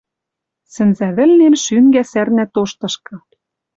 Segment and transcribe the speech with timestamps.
[0.73, 3.13] Сӹнзӓ вӹлнем шӱнгӓ сӓрнӓ тоштышкы